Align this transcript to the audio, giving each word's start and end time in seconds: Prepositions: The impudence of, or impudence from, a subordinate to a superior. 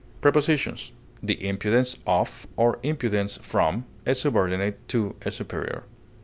Prepositions: 0.19 0.93
The 1.21 1.47
impudence 1.47 1.95
of, 2.07 2.47
or 2.55 2.79
impudence 2.81 3.37
from, 3.39 3.85
a 4.03 4.15
subordinate 4.15 4.87
to 4.87 5.15
a 5.21 5.29
superior. 5.29 5.83